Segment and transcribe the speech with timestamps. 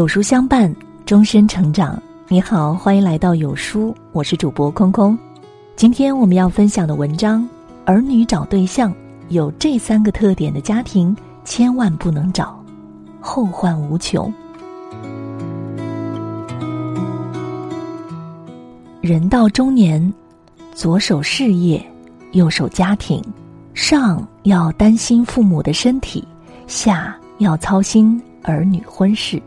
[0.00, 2.02] 有书相伴，终身成长。
[2.26, 5.16] 你好，欢迎来到有书，我是主播空空。
[5.76, 7.46] 今天我们要分享的文章：
[7.84, 8.94] 儿女找对象
[9.28, 12.58] 有这三个特点的家庭，千万不能找，
[13.20, 14.32] 后患无穷。
[19.02, 20.10] 人到中年，
[20.72, 21.84] 左手事业，
[22.32, 23.22] 右手家庭，
[23.74, 26.26] 上要担心父母的身体，
[26.66, 29.38] 下要操心儿女婚事。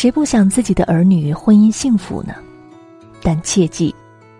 [0.00, 2.32] 谁不想自己的儿女婚姻幸福呢？
[3.22, 3.94] 但切记，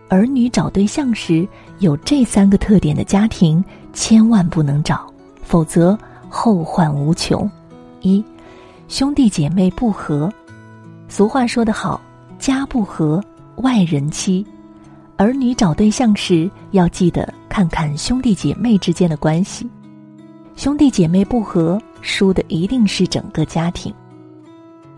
[0.09, 1.47] 儿女找对象时
[1.81, 5.99] 有这三个特点的家庭千万不能找，否则
[6.31, 7.47] 后患无穷。
[8.01, 8.25] 一，
[8.89, 10.33] 兄弟姐妹不和。
[11.11, 12.01] 俗话说得好，
[12.39, 13.23] 家不和，
[13.57, 14.47] 外人欺。
[15.19, 19.69] 儿女找对象时要记得看看兄弟姐妹之间的关系，
[20.57, 23.93] 兄弟姐妹不和，输的一定是整个家庭。《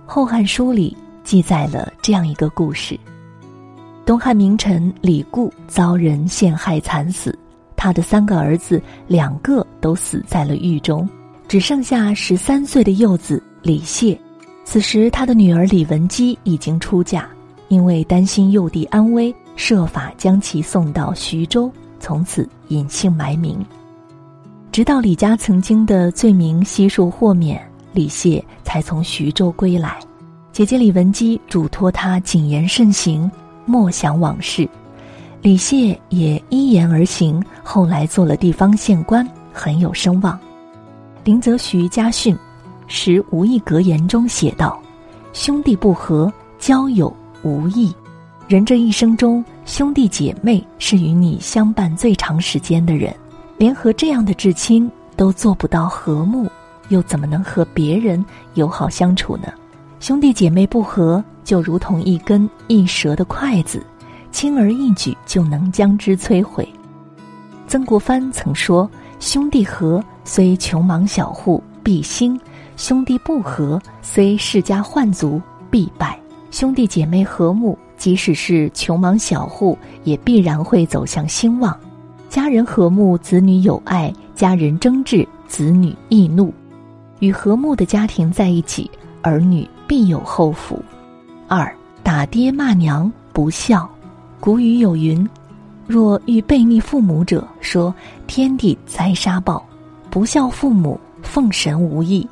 [0.05, 2.98] 后汉书》里记载了这样一个故事：
[4.05, 7.39] 东汉名臣李固遭人陷害惨死，
[7.77, 11.08] 他的三个儿子两个都死在了狱中，
[11.48, 14.19] 只剩下十三岁的幼子李谢。
[14.64, 17.27] 此时，他的女儿李文姬已经出嫁，
[17.69, 23.64] 因为担心幼弟安危，设法将其送到徐州，从此隐姓埋名。
[24.70, 27.61] 直到李家曾经的罪名悉数豁免。
[27.93, 29.98] 李谢才从徐州归来，
[30.51, 33.31] 姐姐李文姬嘱托他谨言慎行，
[33.67, 34.69] 莫想往事。
[35.43, 40.39] 李谢也依言而行，后来做了地方县官，很有声望。
[41.25, 42.37] 林则徐家训，
[42.87, 44.81] 时无意格言中写道
[45.35, 47.93] ：“兄弟不和，交友无益。
[48.48, 53.15] 人这一生中，兄弟姐妹是与你相伴最长时间的人，
[53.59, 56.51] 连和这样的至亲都做不到和睦。”
[56.88, 59.52] 又怎么能和别人友好相处呢？
[60.00, 63.84] 兄弟姐妹不和，就如同一根一折的筷子，
[64.30, 66.68] 轻而易举就能将之摧毁。
[67.68, 68.90] 曾国藩曾说
[69.20, 72.36] ：“兄弟和，虽穷忙小户必兴；
[72.77, 75.40] 兄弟不和，虽世家宦族
[75.70, 76.18] 必败。
[76.51, 81.74] 兄弟姐妹和睦，即使是穷忙小户，也必然会走向兴旺。
[82.28, 86.52] 家人和睦，子女有爱；家人争执，子女易怒。”
[87.22, 88.90] 与和睦的家庭在一起，
[89.22, 90.83] 儿女必有后福。
[91.46, 91.72] 二
[92.02, 93.88] 打爹骂娘不孝。
[94.40, 95.24] 古语有云
[95.86, 97.94] ：“若遇背逆父母者，说
[98.27, 99.62] 天地灾杀报；
[100.10, 102.28] 不孝父母，奉神无益。”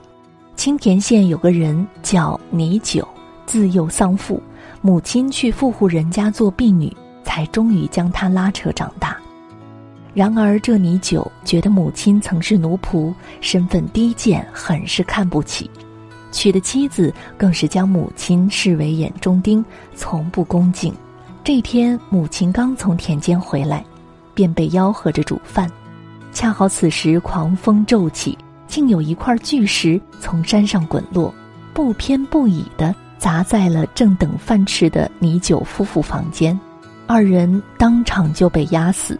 [0.56, 3.06] 青田县有个人叫倪九，
[3.46, 4.42] 自幼丧父，
[4.80, 9.16] 母亲去富户人家做婢女，才终于将他拉扯长大。
[10.12, 15.71] 然而，这倪九觉得母亲曾是奴仆，身份低贱，很是看不起。
[16.32, 20.93] 娶的妻子更是将母亲视为眼中钉，从不恭敬。
[21.44, 23.84] 这天，母亲刚从田间回来，
[24.34, 25.70] 便被吆喝着煮饭。
[26.32, 31.34] 恰好此时狂风骤起，竟有一块巨石从山上滚落，
[31.72, 36.59] 不偏不倚地砸在了正等饭吃的倪九夫妇房间，
[37.06, 39.19] 二人当场就被压死。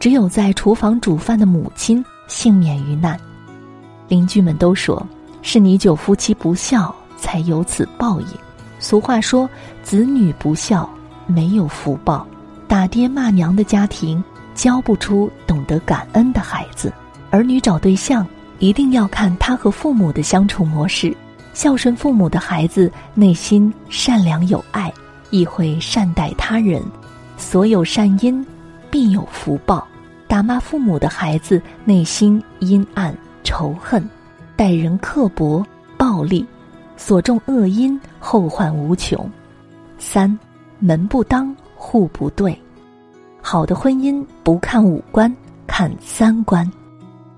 [0.00, 3.20] 只有在厨房煮饭的母亲幸免于难，
[4.08, 5.06] 邻居们都说
[5.42, 8.26] 是你九夫妻不孝，才有此报应。
[8.78, 9.46] 俗话说，
[9.82, 10.88] 子女不孝
[11.26, 12.26] 没有福报，
[12.66, 14.24] 打爹骂娘的家庭
[14.54, 16.90] 教不出懂得感恩的孩子。
[17.28, 18.26] 儿女找对象
[18.58, 21.14] 一定要看他和父母的相处模式，
[21.52, 24.90] 孝顺父母的孩子内心善良有爱，
[25.28, 26.82] 亦会善待他人，
[27.36, 28.44] 所有善因
[28.90, 29.86] 必有福报。
[30.30, 34.08] 打骂父母的孩子，内心阴暗、仇恨，
[34.54, 36.46] 待人刻薄、暴力，
[36.96, 39.28] 所种恶因，后患无穷。
[39.98, 40.38] 三
[40.78, 42.56] 门不当户不对，
[43.42, 45.34] 好的婚姻不看五官，
[45.66, 46.70] 看三观。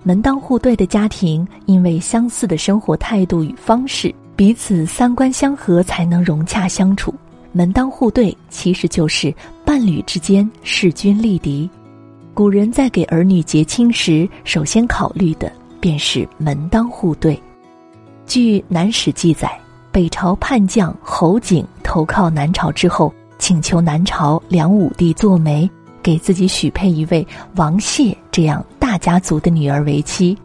[0.03, 7.15] 门当户对的家庭，因为相似的生活态度与方式，彼此三观相合，才能融洽相处。
[7.53, 9.35] 门当户对，其实就是
[9.65, 11.71] 伴侣之间势均力敌。
[12.34, 17.38] 古人在给儿女结亲时，首先考虑的便是门当户对。
[18.25, 19.52] 据《南史》记载，
[19.90, 25.69] 北朝叛将侯景投靠南朝之后，请求南朝梁武帝做媒，
[26.02, 27.26] 给自己许配一位
[27.56, 30.37] 王谢这样大家族的女儿为妻。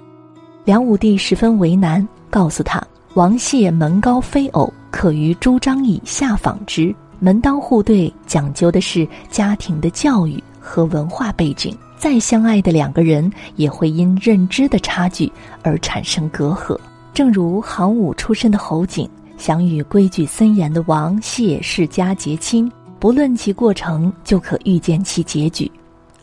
[0.66, 2.86] 梁武帝十分为难，告诉他
[3.16, 6.94] ：“王谢门高非偶，可于朱张以下访之。
[7.20, 15.32] 门当户对讲究的是家庭的教育。”和文化背景再相爱的两个人，也会因认知的差距
[15.64, 16.78] 而产生隔阂。
[17.14, 25.72] 正如行伍出身的侯景，想与规矩森严的王谢世家结亲，不论其过程，就可预见其结局。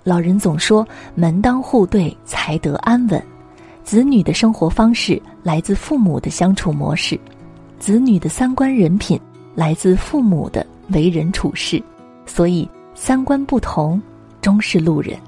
[0.04, 0.86] 老人总说
[1.16, 3.20] ：“门当户对才得安稳。”
[3.82, 7.18] 子女的生活方式来自父母的相处模式，
[7.78, 9.18] 子女的三观人品
[9.54, 11.82] 来自父母的为人处事。
[12.26, 14.00] 所以，三观不同，
[14.44, 15.18] 终是路人。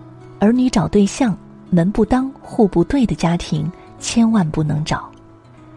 [0.41, 1.35] 儿女找对象，
[1.71, 5.11] 门不当户不对的家庭千万不能找。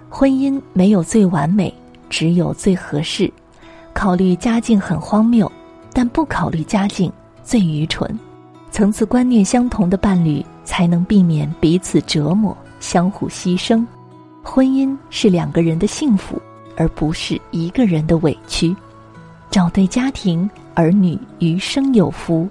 [0.09, 1.74] 婚姻没有最完美，
[2.09, 3.31] 只有最合适。
[3.94, 5.50] 考虑家境很荒谬，
[5.94, 7.09] 但不考虑家境
[7.41, 8.19] 最愚蠢。
[8.71, 13.86] 层次观念相同的伴侣，才能避免彼此折磨、相互牺牲。
[14.44, 16.41] 婚姻是两个人的幸福，
[16.75, 18.75] 而不是一个人的委屈。
[19.50, 22.45] 找对家庭，儿女余生有福；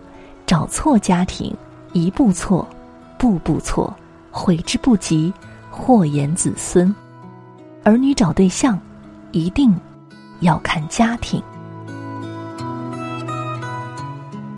[0.48, 1.54] 找错家庭，
[1.92, 2.66] 一步错，
[3.18, 3.94] 步步错，
[4.30, 5.30] 悔之不及，
[5.70, 6.92] 祸延子孙。
[7.84, 8.80] 儿女找对象，
[9.30, 9.78] 一定
[10.40, 11.42] 要看家庭。